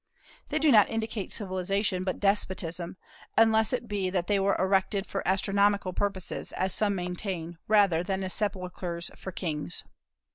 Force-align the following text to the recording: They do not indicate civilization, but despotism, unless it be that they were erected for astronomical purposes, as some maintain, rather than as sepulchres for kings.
They 0.49 0.57
do 0.57 0.71
not 0.71 0.89
indicate 0.89 1.31
civilization, 1.31 2.03
but 2.03 2.19
despotism, 2.19 2.97
unless 3.37 3.71
it 3.71 3.87
be 3.87 4.09
that 4.09 4.25
they 4.25 4.39
were 4.39 4.55
erected 4.57 5.05
for 5.05 5.21
astronomical 5.27 5.93
purposes, 5.93 6.51
as 6.53 6.73
some 6.73 6.95
maintain, 6.95 7.59
rather 7.67 8.01
than 8.01 8.23
as 8.23 8.33
sepulchres 8.33 9.11
for 9.15 9.31
kings. 9.31 9.83